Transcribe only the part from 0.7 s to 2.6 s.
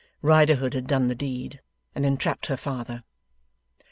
had done the deed, and entrapped her